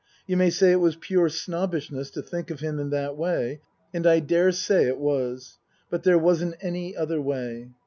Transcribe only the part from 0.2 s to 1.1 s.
You may say it was